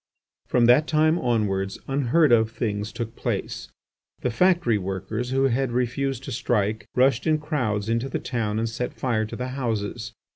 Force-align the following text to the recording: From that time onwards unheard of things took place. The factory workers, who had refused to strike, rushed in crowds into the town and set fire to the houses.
From 0.47 0.65
that 0.65 0.87
time 0.87 1.19
onwards 1.19 1.77
unheard 1.87 2.31
of 2.31 2.49
things 2.49 2.91
took 2.91 3.15
place. 3.15 3.67
The 4.21 4.31
factory 4.31 4.79
workers, 4.79 5.29
who 5.29 5.43
had 5.43 5.71
refused 5.71 6.23
to 6.23 6.31
strike, 6.31 6.87
rushed 6.95 7.27
in 7.27 7.37
crowds 7.37 7.87
into 7.87 8.09
the 8.09 8.17
town 8.17 8.57
and 8.57 8.67
set 8.67 8.95
fire 8.95 9.25
to 9.27 9.35
the 9.35 9.49
houses. 9.49 10.13